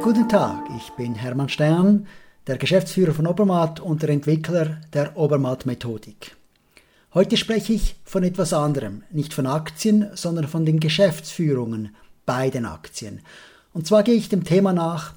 [0.00, 2.06] Guten Tag, ich bin Hermann Stern,
[2.46, 6.36] der Geschäftsführer von Obermatt und der Entwickler der Obermatt-Methodik.
[7.14, 12.64] Heute spreche ich von etwas anderem, nicht von Aktien, sondern von den Geschäftsführungen bei den
[12.64, 13.22] Aktien.
[13.74, 15.14] Und zwar gehe ich dem Thema nach,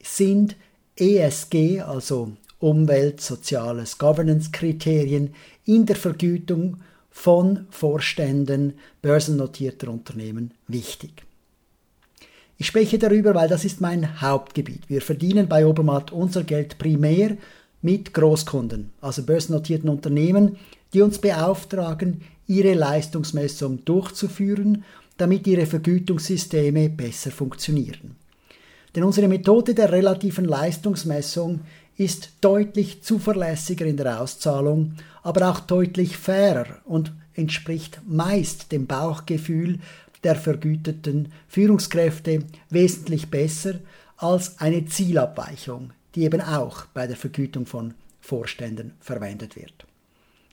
[0.00, 0.56] sind
[0.96, 6.78] ESG, also Umwelt, Soziales, Governance-Kriterien in der Vergütung
[7.10, 11.24] von Vorständen börsennotierter Unternehmen wichtig.
[12.58, 14.88] Ich spreche darüber, weil das ist mein Hauptgebiet.
[14.88, 17.36] Wir verdienen bei Obermatt unser Geld primär
[17.80, 20.56] mit Großkunden, also börsennotierten Unternehmen,
[20.92, 24.84] die uns beauftragen, ihre Leistungsmessung durchzuführen,
[25.16, 28.16] damit ihre Vergütungssysteme besser funktionieren.
[28.94, 31.60] Denn unsere Methode der relativen Leistungsmessung
[31.96, 39.78] ist deutlich zuverlässiger in der Auszahlung, aber auch deutlich fairer und entspricht meist dem Bauchgefühl
[40.24, 43.80] der vergüteten Führungskräfte wesentlich besser
[44.16, 49.86] als eine Zielabweichung, die eben auch bei der Vergütung von Vorständen verwendet wird.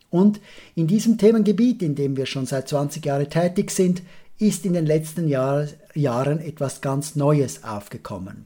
[0.09, 0.42] Und
[0.76, 4.02] in diesem Themengebiet, in dem wir schon seit 20 Jahren tätig sind,
[4.39, 8.45] ist in den letzten Jahr, Jahren etwas ganz Neues aufgekommen.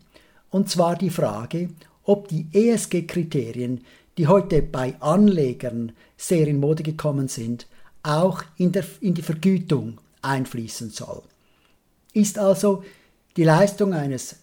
[0.50, 1.70] Und zwar die Frage,
[2.04, 3.82] ob die ESG-Kriterien,
[4.18, 7.68] die heute bei Anlegern sehr in Mode gekommen sind,
[8.02, 11.24] auch in, der, in die Vergütung einfließen soll.
[12.14, 12.84] Ist also
[13.38, 14.36] die Leistung eines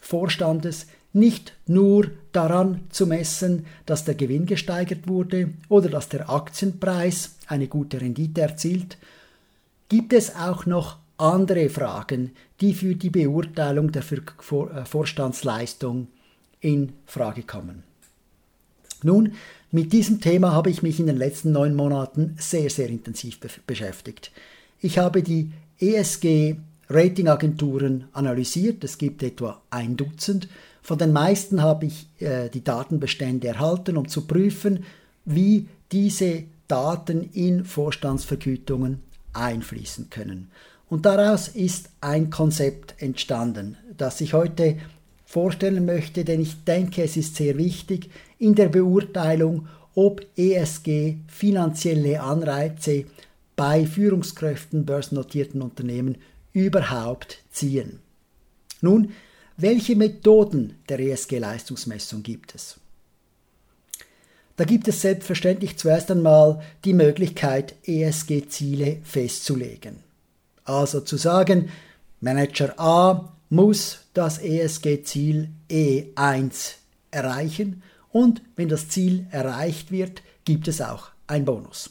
[0.00, 7.36] Vorstandes nicht nur daran zu messen, dass der Gewinn gesteigert wurde oder dass der Aktienpreis
[7.46, 8.96] eine gute Rendite erzielt,
[9.88, 16.08] gibt es auch noch andere Fragen, die für die Beurteilung der äh, Vorstandsleistung
[16.60, 17.82] in Frage kommen.
[19.02, 19.32] Nun,
[19.70, 23.48] mit diesem Thema habe ich mich in den letzten neun Monaten sehr, sehr intensiv be
[23.66, 24.30] beschäftigt.
[24.80, 26.56] Ich habe die ESG
[26.88, 28.82] Ratingagenturen analysiert.
[28.82, 30.48] Es gibt etwa ein Dutzend.
[30.82, 34.84] Von den meisten habe ich äh, die Datenbestände erhalten, um zu prüfen,
[35.24, 39.00] wie diese Daten in Vorstandsvergütungen
[39.32, 40.50] einfließen können.
[40.88, 44.76] Und daraus ist ein Konzept entstanden, das ich heute
[45.24, 52.20] vorstellen möchte, denn ich denke, es ist sehr wichtig in der Beurteilung, ob ESG finanzielle
[52.20, 53.04] Anreize
[53.60, 56.16] bei Führungskräften börsennotierten Unternehmen
[56.54, 58.00] überhaupt ziehen.
[58.80, 59.12] Nun,
[59.58, 62.80] welche Methoden der ESG-Leistungsmessung gibt es?
[64.56, 69.96] Da gibt es selbstverständlich zuerst einmal die Möglichkeit, ESG-Ziele festzulegen.
[70.64, 71.68] Also zu sagen,
[72.22, 76.76] Manager A muss das ESG-Ziel E1
[77.10, 81.90] erreichen und wenn das Ziel erreicht wird, gibt es auch ein Bonus.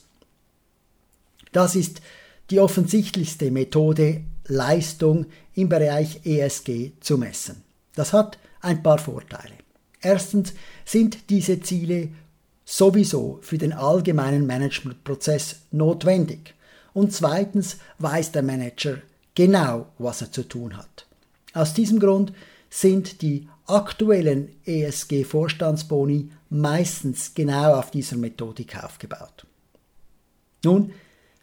[1.51, 2.01] Das ist
[2.49, 7.63] die offensichtlichste Methode, Leistung im Bereich ESG zu messen.
[7.95, 9.53] Das hat ein paar Vorteile.
[10.01, 10.53] Erstens
[10.85, 12.09] sind diese Ziele
[12.65, 16.53] sowieso für den allgemeinen Managementprozess notwendig.
[16.93, 18.97] Und zweitens weiß der Manager
[19.35, 21.07] genau, was er zu tun hat.
[21.53, 22.33] Aus diesem Grund
[22.69, 29.45] sind die aktuellen ESG-Vorstandsboni meistens genau auf dieser Methodik aufgebaut.
[30.63, 30.91] Nun,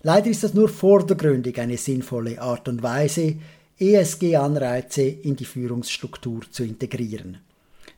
[0.06, 3.38] Leider ist das nur vordergründig eine sinnvolle Art und Weise,
[3.76, 7.38] ESG-Anreize in die Führungsstruktur zu integrieren.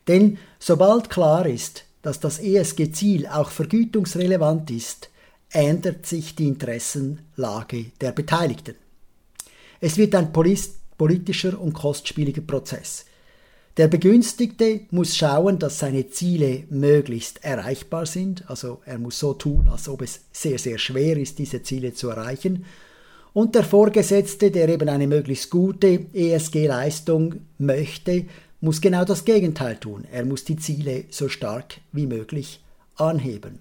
[0.07, 5.11] Denn sobald klar ist, dass das ESG-Ziel auch vergütungsrelevant ist,
[5.51, 8.73] ändert sich die Interessenlage der Beteiligten.
[9.79, 13.05] Es wird ein politischer und kostspieliger Prozess.
[13.79, 19.69] Der Begünstigte muss schauen, dass seine Ziele möglichst erreichbar sind, also er muss so tun,
[19.69, 22.65] als ob es sehr, sehr schwer ist, diese Ziele zu erreichen.
[23.31, 28.25] Und der Vorgesetzte, der eben eine möglichst gute ESG-Leistung möchte,
[28.59, 30.03] muss genau das Gegenteil tun.
[30.11, 32.61] Er muss die Ziele so stark wie möglich
[32.97, 33.59] anheben.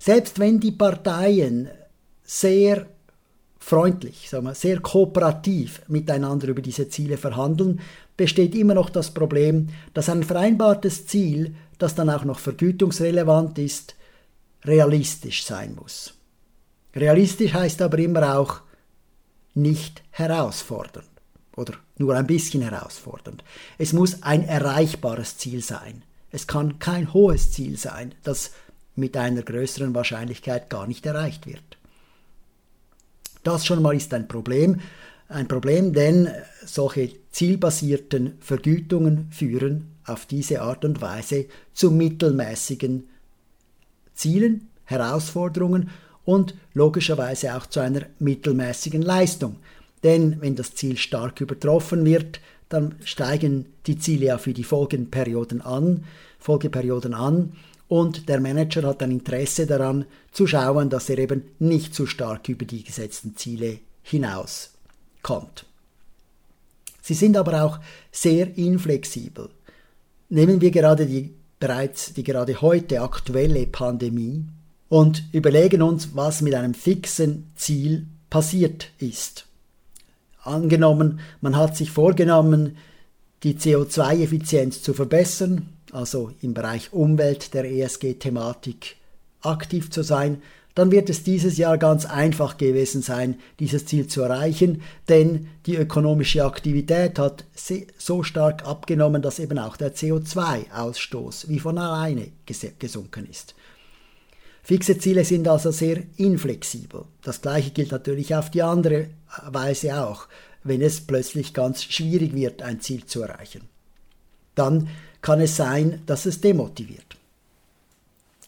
[0.00, 1.68] Selbst wenn die Parteien
[2.24, 2.88] sehr
[3.60, 7.80] freundlich, sagen wir, sehr kooperativ miteinander über diese Ziele verhandeln,
[8.16, 13.94] besteht immer noch das Problem, dass ein vereinbartes Ziel, das dann auch noch vergütungsrelevant ist,
[14.64, 16.14] realistisch sein muss.
[16.94, 18.60] Realistisch heißt aber immer auch
[19.54, 21.06] nicht herausfordernd
[21.56, 23.44] oder nur ein bisschen herausfordernd.
[23.78, 26.02] Es muss ein erreichbares Ziel sein.
[26.30, 28.52] Es kann kein hohes Ziel sein, das
[28.94, 31.79] mit einer größeren Wahrscheinlichkeit gar nicht erreicht wird.
[33.42, 34.80] Das schon mal ist ein Problem.
[35.28, 36.28] Ein Problem, denn
[36.64, 43.08] solche zielbasierten Vergütungen führen auf diese Art und Weise zu mittelmäßigen
[44.12, 45.90] Zielen, Herausforderungen
[46.24, 49.56] und logischerweise auch zu einer mittelmäßigen Leistung.
[50.02, 55.60] Denn wenn das Ziel stark übertroffen wird, dann steigen die Ziele ja für die Folgenperioden
[55.60, 56.04] an,
[56.38, 57.52] Folgeperioden an
[57.90, 62.48] und der Manager hat ein Interesse daran zu schauen, dass er eben nicht zu stark
[62.48, 65.66] über die gesetzten Ziele hinauskommt.
[67.02, 67.80] Sie sind aber auch
[68.12, 69.48] sehr inflexibel.
[70.28, 74.44] Nehmen wir gerade die bereits die gerade heute aktuelle Pandemie
[74.88, 79.46] und überlegen uns, was mit einem fixen Ziel passiert ist.
[80.44, 82.76] Angenommen, man hat sich vorgenommen,
[83.42, 88.96] die CO2-Effizienz zu verbessern, also im Bereich Umwelt der ESG-Thematik
[89.42, 90.42] aktiv zu sein,
[90.74, 95.76] dann wird es dieses Jahr ganz einfach gewesen sein, dieses Ziel zu erreichen, denn die
[95.76, 97.44] ökonomische Aktivität hat
[97.98, 102.28] so stark abgenommen, dass eben auch der CO2-Ausstoß wie von alleine
[102.78, 103.54] gesunken ist.
[104.62, 107.04] Fixe Ziele sind also sehr inflexibel.
[107.22, 109.08] Das gleiche gilt natürlich auf die andere
[109.48, 110.28] Weise auch,
[110.62, 113.62] wenn es plötzlich ganz schwierig wird, ein Ziel zu erreichen.
[114.54, 114.88] Dann
[115.22, 117.16] kann es sein, dass es demotiviert.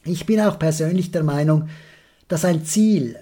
[0.05, 1.69] Ich bin auch persönlich der Meinung,
[2.29, 3.19] dass ein Ziel, äh,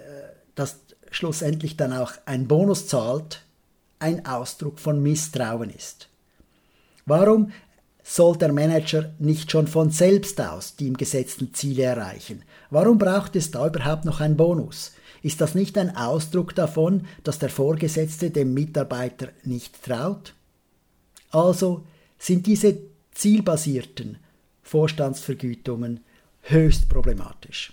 [0.54, 0.76] das
[1.10, 3.42] schlussendlich dann auch einen Bonus zahlt,
[3.98, 6.08] ein Ausdruck von Misstrauen ist.
[7.06, 7.52] Warum
[8.02, 12.42] soll der Manager nicht schon von selbst aus die ihm gesetzten Ziele erreichen?
[12.70, 14.92] Warum braucht es da überhaupt noch einen Bonus?
[15.22, 20.34] Ist das nicht ein Ausdruck davon, dass der Vorgesetzte dem Mitarbeiter nicht traut?
[21.30, 21.84] Also
[22.18, 22.78] sind diese
[23.12, 24.18] zielbasierten
[24.62, 26.00] Vorstandsvergütungen
[26.42, 27.72] höchst problematisch.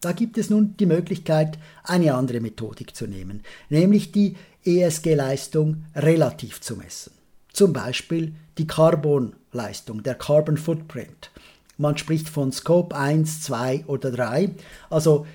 [0.00, 6.60] Da gibt es nun die Möglichkeit, eine andere Methodik zu nehmen, nämlich die ESG-Leistung relativ
[6.60, 7.12] zu messen.
[7.52, 11.30] Zum Beispiel die Carbon-Leistung, der Carbon Footprint.
[11.78, 14.50] Man spricht von Scope 1, 2 oder 3,
[14.90, 15.26] also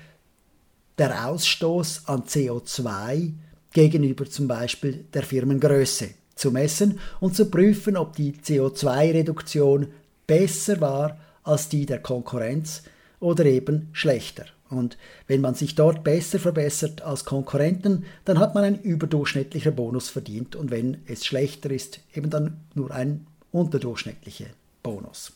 [0.98, 3.32] der Ausstoß an CO2
[3.72, 9.88] gegenüber zum Beispiel der Firmengröße zu messen und zu prüfen, ob die CO2-Reduktion
[10.26, 12.82] besser war als die der Konkurrenz
[13.20, 14.44] oder eben schlechter.
[14.70, 20.10] Und wenn man sich dort besser verbessert als Konkurrenten, dann hat man einen überdurchschnittlichen Bonus
[20.10, 24.46] verdient und wenn es schlechter ist, eben dann nur ein unterdurchschnittlicher
[24.82, 25.32] Bonus.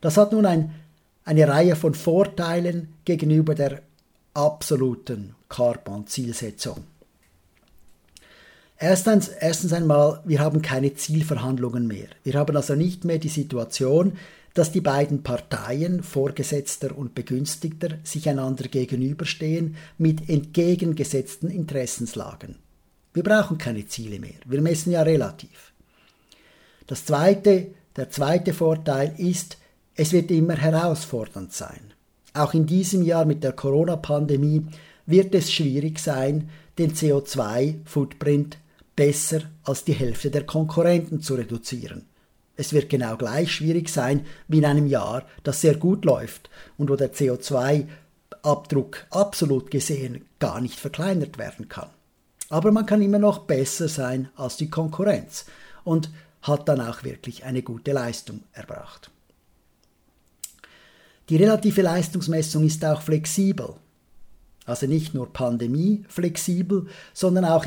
[0.00, 0.74] Das hat nun ein,
[1.24, 3.82] eine Reihe von Vorteilen gegenüber der
[4.32, 6.84] absoluten Carbon-Zielsetzung.
[8.80, 12.06] Erstens, erstens einmal, wir haben keine Zielverhandlungen mehr.
[12.22, 14.12] Wir haben also nicht mehr die Situation,
[14.54, 22.56] dass die beiden Parteien, Vorgesetzter und Begünstigter, sich einander gegenüberstehen mit entgegengesetzten Interessenslagen.
[23.12, 24.38] Wir brauchen keine Ziele mehr.
[24.46, 25.72] Wir messen ja relativ.
[26.86, 29.58] Das zweite, der zweite Vorteil ist,
[29.96, 31.94] es wird immer herausfordernd sein.
[32.32, 34.66] Auch in diesem Jahr mit der Corona-Pandemie
[35.04, 36.48] wird es schwierig sein,
[36.78, 38.58] den CO2-Footprint
[38.98, 42.06] besser als die Hälfte der Konkurrenten zu reduzieren.
[42.56, 46.90] Es wird genau gleich schwierig sein wie in einem Jahr, das sehr gut läuft und
[46.90, 51.90] wo der CO2-Abdruck absolut gesehen gar nicht verkleinert werden kann.
[52.48, 55.44] Aber man kann immer noch besser sein als die Konkurrenz
[55.84, 56.10] und
[56.42, 59.12] hat dann auch wirklich eine gute Leistung erbracht.
[61.28, 63.76] Die relative Leistungsmessung ist auch flexibel.
[64.68, 67.64] Also nicht nur Pandemie flexibel, sondern auch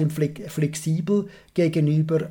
[0.48, 2.30] flexibel gegenüber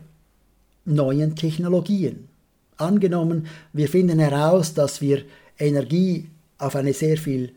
[0.85, 2.29] neuen Technologien.
[2.77, 5.25] Angenommen, wir finden heraus, dass wir
[5.59, 6.29] Energie
[6.59, 7.53] auf eine sehr viel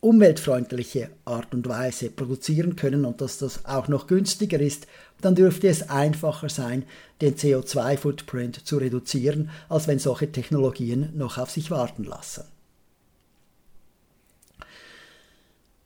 [0.00, 4.88] umweltfreundliche Art und Weise produzieren können und dass das auch noch günstiger ist,
[5.20, 6.82] dann dürfte es einfacher sein,
[7.20, 12.42] den CO2-Footprint zu reduzieren, als wenn solche Technologien noch auf sich warten lassen.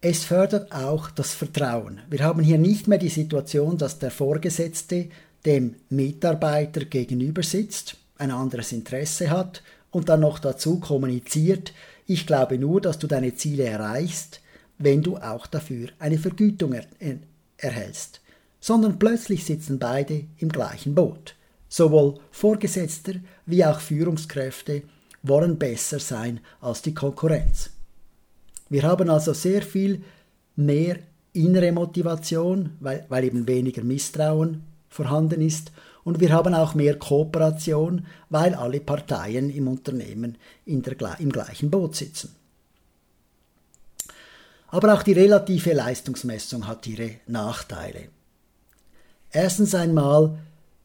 [0.03, 2.01] Es fördert auch das Vertrauen.
[2.09, 5.11] Wir haben hier nicht mehr die Situation, dass der Vorgesetzte
[5.45, 11.75] dem Mitarbeiter gegenüber sitzt, ein anderes Interesse hat und dann noch dazu kommuniziert,
[12.07, 14.41] ich glaube nur, dass du deine Ziele erreichst,
[14.79, 16.87] wenn du auch dafür eine Vergütung er
[17.59, 18.23] erhältst,
[18.59, 21.35] sondern plötzlich sitzen beide im gleichen Boot.
[21.69, 24.83] Sowohl Vorgesetzter wie auch Führungskräfte
[25.23, 27.71] wollen besser sein als die Konkurrenz.
[28.71, 30.03] Wir haben also sehr viel
[30.57, 30.97] mehr
[31.33, 35.73] innere Motivation, weil, weil eben weniger Misstrauen vorhanden ist.
[36.03, 41.71] Und wir haben auch mehr Kooperation, weil alle Parteien im Unternehmen in der, im gleichen
[41.71, 42.35] Boot sitzen.
[44.69, 48.09] Aber auch die relative Leistungsmessung hat ihre Nachteile.
[49.33, 50.39] Erstens einmal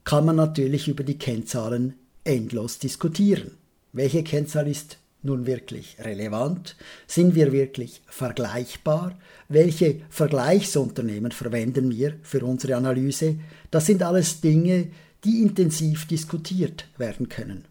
[0.04, 3.52] kann man natürlich über die Kennzahlen endlos diskutieren.
[3.92, 6.76] Welche Kennzahl ist nun wirklich relevant?
[7.06, 9.18] Sind wir wirklich vergleichbar?
[9.48, 13.36] Welche Vergleichsunternehmen verwenden wir für unsere Analyse?
[13.70, 14.88] Das sind alles Dinge,
[15.24, 17.64] die intensiv diskutiert werden können.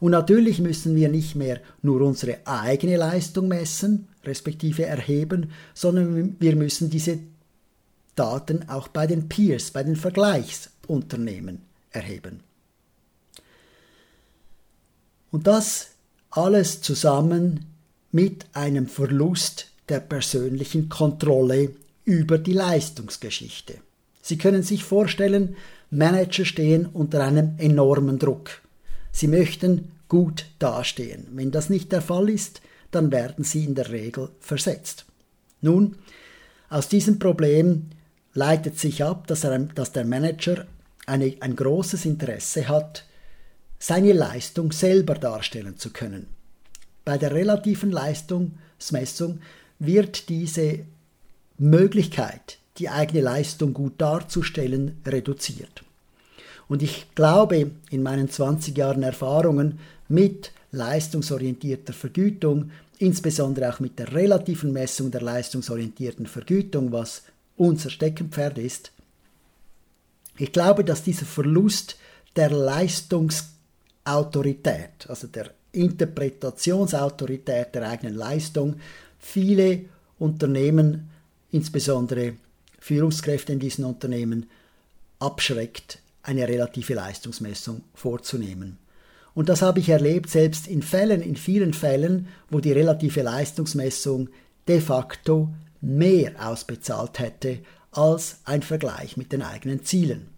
[0.00, 6.56] Und natürlich müssen wir nicht mehr nur unsere eigene Leistung messen, respektive erheben, sondern wir
[6.56, 7.18] müssen diese
[8.16, 12.40] Daten auch bei den Peers, bei den Vergleichsunternehmen erheben.
[15.30, 15.90] Und das
[16.30, 17.66] alles zusammen
[18.12, 21.70] mit einem Verlust der persönlichen Kontrolle
[22.04, 23.78] über die Leistungsgeschichte.
[24.22, 25.56] Sie können sich vorstellen,
[25.90, 28.62] Manager stehen unter einem enormen Druck.
[29.10, 31.26] Sie möchten gut dastehen.
[31.32, 32.60] Wenn das nicht der Fall ist,
[32.90, 35.04] dann werden sie in der Regel versetzt.
[35.60, 35.96] Nun,
[36.68, 37.90] aus diesem Problem
[38.34, 40.66] leitet sich ab, dass, er, dass der Manager
[41.06, 43.04] eine, ein großes Interesse hat,
[43.80, 46.26] seine Leistung selber darstellen zu können.
[47.04, 49.40] Bei der relativen Leistungsmessung
[49.78, 50.80] wird diese
[51.58, 55.82] Möglichkeit, die eigene Leistung gut darzustellen, reduziert.
[56.68, 64.12] Und ich glaube, in meinen 20 Jahren Erfahrungen mit leistungsorientierter Vergütung, insbesondere auch mit der
[64.12, 67.22] relativen Messung der leistungsorientierten Vergütung, was
[67.56, 68.92] unser Steckenpferd ist,
[70.36, 71.96] ich glaube, dass dieser Verlust
[72.36, 72.50] der
[74.04, 78.76] Leistungsautorität, also der Interpretationsautorität der eigenen Leistung,
[79.18, 79.84] viele
[80.18, 81.10] Unternehmen,
[81.50, 82.34] insbesondere
[82.78, 84.48] Führungskräfte in diesen Unternehmen,
[85.18, 88.78] abschreckt, eine relative Leistungsmessung vorzunehmen.
[89.34, 94.28] Und das habe ich erlebt, selbst in Fällen, in vielen Fällen, wo die relative Leistungsmessung
[94.66, 97.60] de facto mehr ausbezahlt hätte
[97.92, 100.28] als ein Vergleich mit den eigenen Zielen.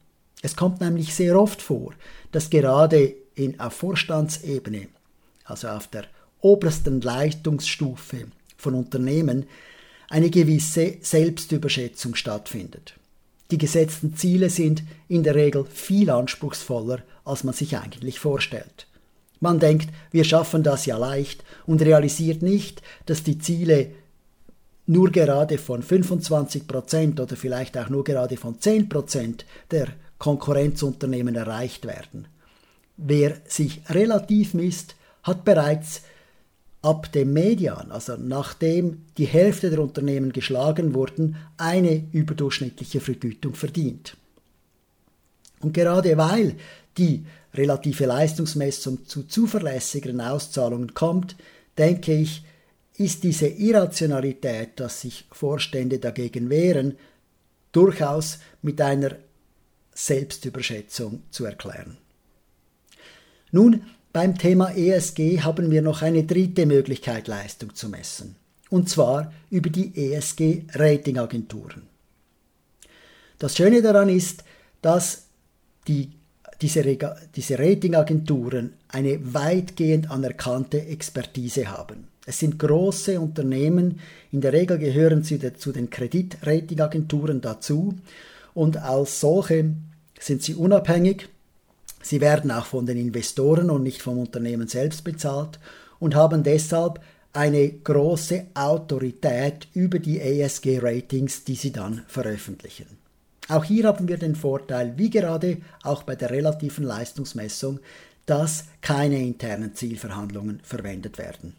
[0.42, 1.94] Es kommt nämlich sehr oft vor,
[2.32, 4.88] dass gerade in, auf Vorstandsebene,
[5.44, 6.04] also auf der
[6.40, 9.46] obersten Leistungsstufe von Unternehmen,
[10.08, 12.94] eine gewisse Selbstüberschätzung stattfindet.
[13.50, 18.86] Die gesetzten Ziele sind in der Regel viel anspruchsvoller, als man sich eigentlich vorstellt.
[19.40, 23.90] Man denkt, wir schaffen das ja leicht und realisiert nicht, dass die Ziele
[24.86, 31.34] nur gerade von 25 Prozent oder vielleicht auch nur gerade von 10 Prozent der Konkurrenzunternehmen
[31.34, 32.28] erreicht werden.
[32.96, 36.02] Wer sich relativ misst, hat bereits
[36.82, 44.16] ab dem Median, also nachdem die Hälfte der Unternehmen geschlagen wurden, eine überdurchschnittliche Vergütung verdient.
[45.60, 46.56] Und gerade weil
[46.98, 51.36] die relative Leistungsmessung zu zuverlässigeren Auszahlungen kommt,
[51.78, 52.44] denke ich,
[52.96, 56.96] ist diese Irrationalität, dass sich Vorstände dagegen wehren,
[57.70, 59.16] durchaus mit einer
[59.94, 61.96] Selbstüberschätzung zu erklären.
[63.52, 63.82] Nun,
[64.14, 68.36] beim Thema ESG haben wir noch eine dritte Möglichkeit, Leistung zu messen,
[68.70, 71.82] und zwar über die ESG-Ratingagenturen.
[73.38, 74.44] Das Schöne daran ist,
[74.80, 75.24] dass
[75.86, 76.12] die,
[76.62, 76.82] diese,
[77.36, 82.08] diese Ratingagenturen eine weitgehend anerkannte Expertise haben.
[82.24, 87.98] Es sind große Unternehmen, in der Regel gehören sie zu den Kreditratingagenturen dazu
[88.54, 89.74] und als solche
[90.18, 91.28] sind sie unabhängig
[92.02, 95.58] Sie werden auch von den Investoren und nicht vom Unternehmen selbst bezahlt
[95.98, 97.00] und haben deshalb
[97.32, 102.86] eine große Autorität über die ESG-Ratings, die sie dann veröffentlichen.
[103.48, 107.80] Auch hier haben wir den Vorteil, wie gerade auch bei der relativen Leistungsmessung,
[108.26, 111.54] dass keine internen Zielverhandlungen verwendet werden.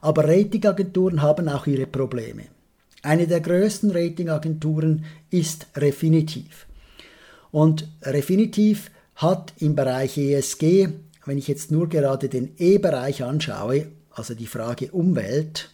[0.00, 2.44] Aber Ratingagenturen haben auch ihre Probleme.
[3.02, 6.66] Eine der größten Ratingagenturen ist Refinitiv.
[7.50, 10.88] Und Refinitiv hat im Bereich ESG,
[11.24, 15.70] wenn ich jetzt nur gerade den E-Bereich anschaue, also die Frage Umwelt,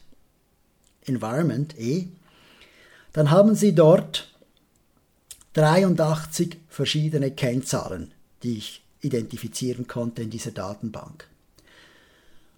[1.05, 2.09] Environment, E,
[3.13, 4.33] dann haben Sie dort
[5.55, 11.29] 83 verschiedene Kennzahlen, die ich identifizieren konnte in dieser Datenbank.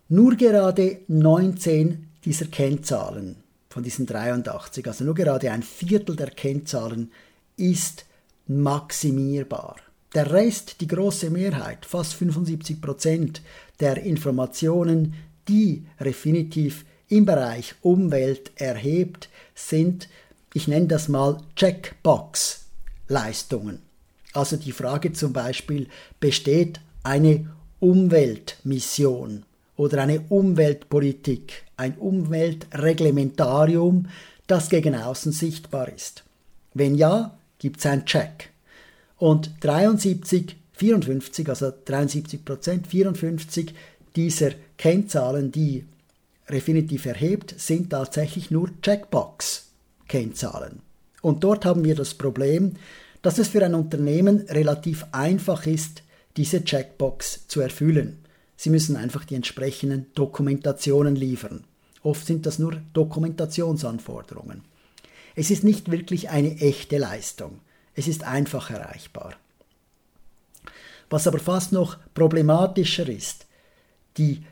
[0.08, 3.36] Nur gerade 19 dieser Kennzahlen
[3.70, 7.10] von diesen 83, also nur gerade ein Viertel der Kennzahlen
[7.56, 8.04] ist
[8.46, 9.76] maximierbar.
[10.14, 13.42] Der Rest, die große Mehrheit, fast 75 Prozent
[13.80, 15.14] der Informationen,
[15.48, 20.08] die Refinitiv im Bereich Umwelt erhebt, sind,
[20.52, 23.80] ich nenne das mal Checkbox-Leistungen.
[24.32, 25.88] Also die Frage zum Beispiel,
[26.20, 29.42] besteht eine Umweltmission
[29.76, 34.06] oder eine Umweltpolitik, ein Umweltreglementarium,
[34.46, 36.22] das gegen außen sichtbar ist?
[36.72, 38.53] Wenn ja, gibt es einen Check
[39.24, 43.72] und 73, 54, also 73 Prozent, 54,
[44.14, 45.86] dieser Kennzahlen, die
[46.46, 50.82] Refinitiv erhebt, sind tatsächlich nur Checkbox-Kennzahlen.
[51.22, 52.74] Und dort haben wir das Problem,
[53.22, 56.02] dass es für ein Unternehmen relativ einfach ist,
[56.36, 58.18] diese Checkbox zu erfüllen.
[58.58, 61.64] Sie müssen einfach die entsprechenden Dokumentationen liefern.
[62.02, 64.60] Oft sind das nur Dokumentationsanforderungen.
[65.34, 67.60] Es ist nicht wirklich eine echte Leistung.
[67.94, 69.34] Es ist einfach erreichbar.
[71.10, 73.46] Was aber fast noch problematischer ist,
[74.16, 74.42] die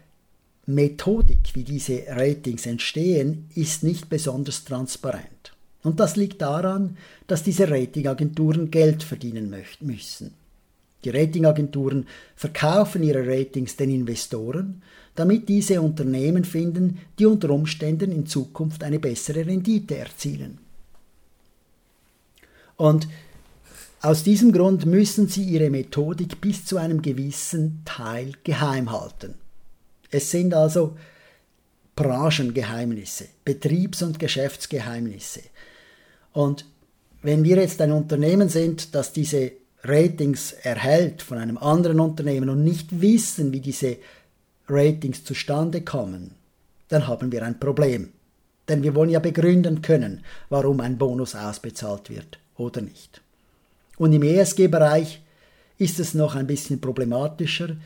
[0.66, 5.52] Methodik, wie diese Ratings entstehen, ist nicht besonders transparent.
[5.82, 6.96] Und das liegt daran,
[7.26, 10.34] dass diese Ratingagenturen Geld verdienen müssen.
[11.04, 12.06] Die Ratingagenturen
[12.36, 14.82] verkaufen ihre Ratings den Investoren,
[15.16, 20.58] damit diese Unternehmen finden, die unter Umständen in Zukunft eine bessere Rendite erzielen.
[22.76, 23.08] Und
[24.02, 29.36] aus diesem Grund müssen sie ihre Methodik bis zu einem gewissen Teil geheim halten.
[30.10, 30.96] Es sind also
[31.94, 35.42] Branchengeheimnisse, Betriebs- und Geschäftsgeheimnisse.
[36.32, 36.66] Und
[37.22, 39.52] wenn wir jetzt ein Unternehmen sind, das diese
[39.84, 43.98] Ratings erhält von einem anderen Unternehmen und nicht wissen, wie diese
[44.68, 46.32] Ratings zustande kommen,
[46.88, 48.12] dann haben wir ein Problem.
[48.68, 53.20] Denn wir wollen ja begründen können, warum ein Bonus ausbezahlt wird oder nicht.
[54.02, 55.22] Und im ESG-Bereich
[55.78, 57.76] ist es noch ein bisschen problematischer,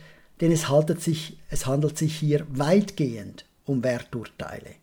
[0.41, 0.65] denn es,
[1.05, 4.77] sich, es handelt sich hier weitgehend um Werturteile.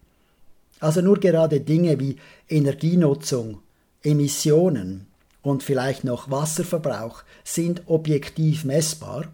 [0.80, 3.64] Also nur gerade Dinge wie Energienutzung,
[4.04, 5.08] Emissionen
[5.42, 9.26] und vielleicht noch Wasserverbrauch sind objektiv messbar.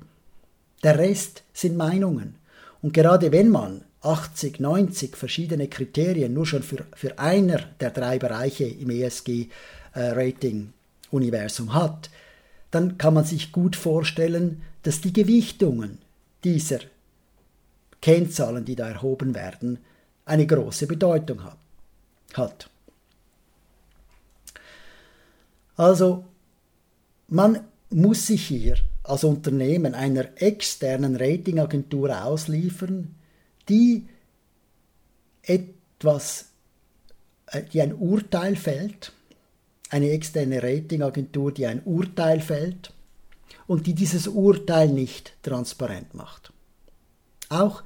[0.86, 2.36] Der Rest sind Meinungen.
[2.82, 8.20] Und gerade wenn man 80, 90 verschiedene Kriterien nur schon für, für einer der drei
[8.20, 10.79] Bereiche im ESG-Rating-Universum
[11.12, 12.10] äh, hat,
[12.72, 16.00] dann kann man sich gut vorstellen, dass die Gewichtungen
[16.44, 16.80] dieser
[18.02, 19.80] Kennzahlen, die da erhoben werden,
[20.26, 21.42] eine große Bedeutung
[22.34, 22.70] hat.
[25.76, 26.26] Also
[27.28, 33.16] man muss sich hier als Unternehmen einer externen Ratingagentur ausliefern,
[33.68, 34.08] die
[35.42, 36.50] etwas,
[37.48, 39.14] äh, die ein Urteil fällt,
[39.90, 42.94] eine externe Ratingagentur, die ein Urteil fällt
[43.68, 46.54] und die dieses Urteil nicht transparent macht.
[47.50, 47.84] Auch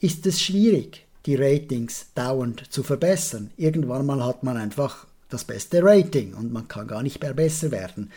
[0.00, 3.50] ist es schwierig, die Ratings dauernd zu verbessern.
[3.56, 7.70] Irgendwann mal hat man einfach das beste Rating und man kann gar nicht mehr besser
[7.70, 8.10] werden.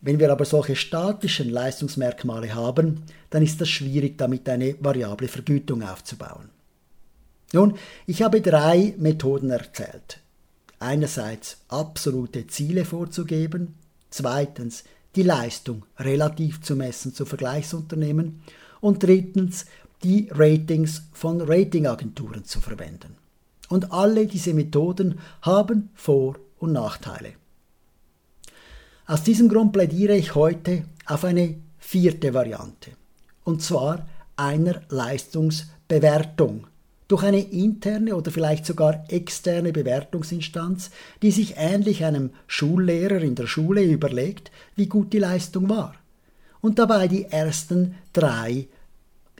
[0.00, 5.82] Wenn wir aber solche statischen Leistungsmerkmale haben, dann ist das schwierig, damit eine variable Vergütung
[5.82, 6.50] aufzubauen.
[7.52, 7.76] Nun,
[8.06, 10.20] ich habe drei Methoden erzählt.
[10.80, 13.74] Einerseits absolute Ziele vorzugeben,
[14.10, 14.84] zweitens
[15.16, 18.42] die Leistung relativ zu messen zu Vergleichsunternehmen
[18.80, 19.66] und drittens
[20.04, 23.16] die Ratings von Ratingagenturen zu verwenden.
[23.68, 27.32] Und alle diese Methoden haben Vor- und Nachteile.
[29.06, 32.92] Aus diesem Grund plädiere ich heute auf eine vierte Variante,
[33.42, 36.67] und zwar einer Leistungsbewertung
[37.08, 40.90] durch eine interne oder vielleicht sogar externe Bewertungsinstanz,
[41.22, 45.94] die sich ähnlich einem Schullehrer in der Schule überlegt, wie gut die Leistung war
[46.60, 48.68] und dabei die ersten drei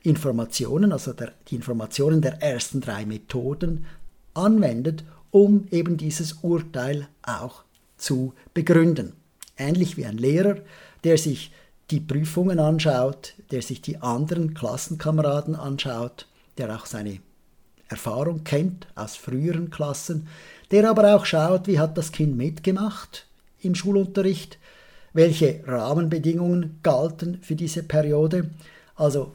[0.02, 3.84] Informationen, also der, die Informationen der ersten drei Methoden
[4.34, 7.64] anwendet um eben dieses Urteil auch
[7.96, 9.12] zu begründen.
[9.56, 10.56] Ähnlich wie ein Lehrer,
[11.04, 11.52] der sich
[11.90, 16.26] die Prüfungen anschaut, der sich die anderen Klassenkameraden anschaut,
[16.58, 17.20] der auch seine
[17.88, 20.28] Erfahrung kennt aus früheren Klassen,
[20.70, 23.26] der aber auch schaut, wie hat das Kind mitgemacht
[23.60, 24.58] im Schulunterricht,
[25.12, 28.50] welche Rahmenbedingungen galten für diese Periode,
[28.96, 29.32] also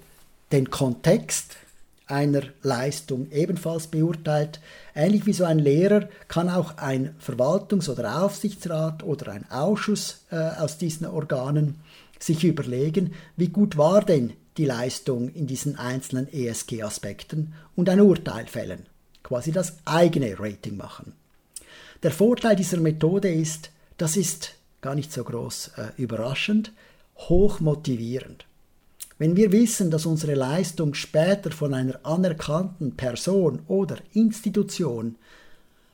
[0.52, 1.58] den Kontext
[2.06, 4.60] einer Leistung ebenfalls beurteilt.
[4.94, 10.36] Ähnlich wie so ein Lehrer kann auch ein Verwaltungs- oder Aufsichtsrat oder ein Ausschuss äh,
[10.36, 11.80] aus diesen Organen
[12.20, 18.48] sich überlegen, wie gut war denn die Leistung in diesen einzelnen ESG-Aspekten und ein Urteil
[18.48, 18.86] fällen,
[19.24, 21.14] quasi das eigene Rating machen.
[22.04, 26.72] Der Vorteil dieser Methode ist, das ist gar nicht so groß äh, überraschend,
[27.16, 28.46] hoch motivierend.
[29.18, 35.16] Wenn wir wissen, dass unsere Leistung später von einer anerkannten Person oder Institution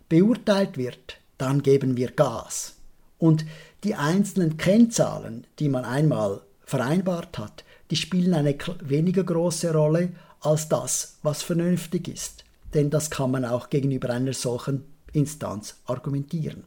[0.07, 2.75] beurteilt wird, dann geben wir Gas.
[3.19, 3.45] Und
[3.83, 10.09] die einzelnen Kennzahlen, die man einmal vereinbart hat, die spielen eine weniger große Rolle
[10.41, 12.43] als das, was vernünftig ist.
[12.73, 16.63] Denn das kann man auch gegenüber einer solchen Instanz argumentieren.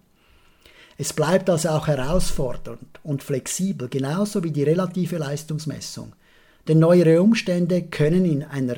[0.98, 6.12] Es bleibt also auch herausfordernd und flexibel, genauso wie die relative Leistungsmessung
[6.68, 8.76] denn neuere Umstände können in einer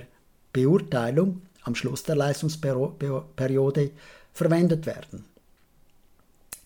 [0.52, 3.90] Beurteilung am Schluss der Leistungsperiode
[4.33, 5.24] verwendet werden.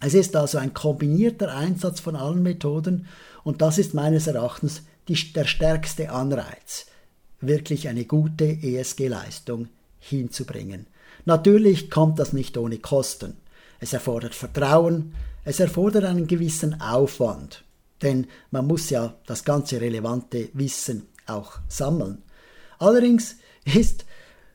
[0.00, 3.06] Es ist also ein kombinierter Einsatz von allen Methoden
[3.42, 6.86] und das ist meines Erachtens die, der stärkste Anreiz,
[7.40, 9.68] wirklich eine gute ESG-Leistung
[9.98, 10.86] hinzubringen.
[11.24, 13.36] Natürlich kommt das nicht ohne Kosten.
[13.80, 17.64] Es erfordert Vertrauen, es erfordert einen gewissen Aufwand,
[18.02, 22.22] denn man muss ja das ganze relevante Wissen auch sammeln.
[22.78, 24.04] Allerdings ist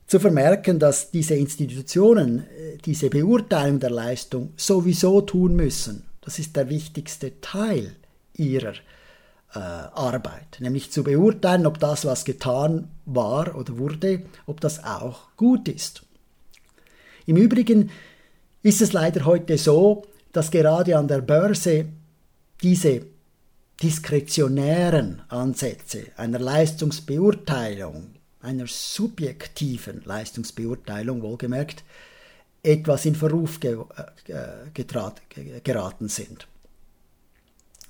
[0.07, 6.05] zu vermerken, dass diese Institutionen äh, diese Beurteilung der Leistung sowieso tun müssen.
[6.21, 7.95] Das ist der wichtigste Teil
[8.35, 8.73] ihrer
[9.59, 15.67] Arbeit, nämlich zu beurteilen, ob das, was getan war oder wurde, ob das auch gut
[15.67, 16.03] ist.
[17.25, 17.91] Im Übrigen
[18.63, 21.85] ist es leider heute so, dass gerade an der Börse
[22.61, 23.05] diese
[23.81, 31.83] diskretionären Ansätze einer Leistungsbeurteilung, einer subjektiven Leistungsbeurteilung wohlgemerkt,
[32.63, 33.75] etwas in Verruf äh,
[35.63, 36.47] geraten sind.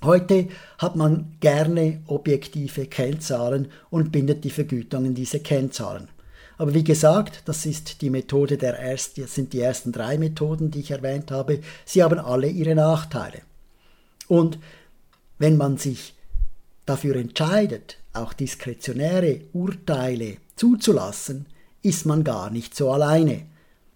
[0.04, 6.08] Heute hat man gerne objektive Kennzahlen und bindet die Vergütung in diese Kennzahlen.
[6.56, 10.80] Aber wie gesagt, das ist die Methode der ersten, sind die ersten drei Methoden, die
[10.80, 11.60] ich erwähnt habe.
[11.84, 13.40] Sie haben alle ihre Nachteile.
[14.28, 14.58] Und
[15.38, 16.14] wenn man sich
[16.86, 21.46] dafür entscheidet, auch diskretionäre Urteile zuzulassen,
[21.82, 23.42] ist man gar nicht so alleine.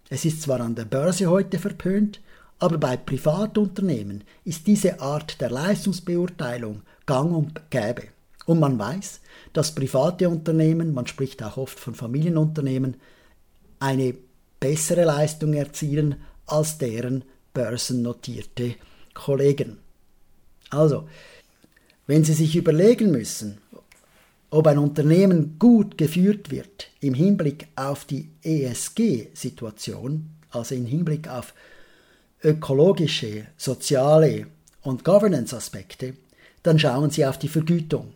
[0.09, 2.19] Es ist zwar an der Börse heute verpönt,
[2.59, 8.03] aber bei Privatunternehmen ist diese Art der Leistungsbeurteilung gang und gäbe.
[8.45, 9.21] Und man weiß,
[9.53, 12.97] dass private Unternehmen, man spricht auch oft von Familienunternehmen,
[13.79, 14.13] eine
[14.59, 18.75] bessere Leistung erzielen als deren börsennotierte
[19.13, 19.77] Kollegen.
[20.69, 21.07] Also,
[22.07, 23.59] wenn Sie sich überlegen müssen,
[24.49, 31.53] ob ein Unternehmen gut geführt wird im Hinblick auf die ESG-Situation, also im Hinblick auf
[32.43, 34.47] ökologische, soziale
[34.81, 36.13] und Governance-Aspekte,
[36.63, 38.13] dann schauen Sie auf die Vergütung.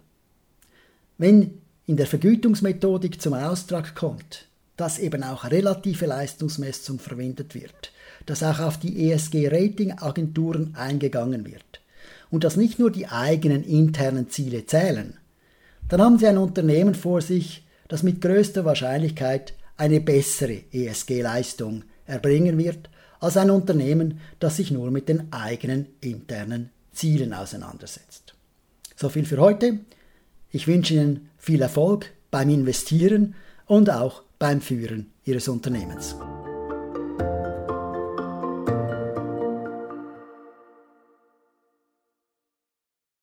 [1.17, 7.91] Wenn in der Vergütungsmethodik zum Austrag kommt, dass eben auch relative Leistungsmessung verwendet wird,
[8.25, 11.81] dass auch auf die ESG-Ratingagenturen eingegangen wird
[12.31, 15.17] und dass nicht nur die eigenen internen Ziele zählen,
[15.89, 22.57] dann haben Sie ein Unternehmen vor sich, das mit größter Wahrscheinlichkeit eine bessere ESG-Leistung erbringen
[22.57, 22.89] wird,
[23.23, 28.35] als ein Unternehmen, das sich nur mit den eigenen internen Zielen auseinandersetzt.
[28.97, 29.79] So viel für heute.
[30.51, 36.17] Ich wünsche Ihnen viel Erfolg beim Investieren und auch beim Führen Ihres Unternehmens.